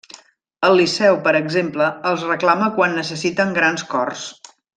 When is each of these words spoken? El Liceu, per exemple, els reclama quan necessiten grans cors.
El 0.69 0.71
Liceu, 0.79 1.19
per 1.27 1.33
exemple, 1.39 1.89
els 2.13 2.23
reclama 2.31 2.71
quan 2.79 2.97
necessiten 3.01 3.55
grans 3.61 3.87
cors. 3.93 4.27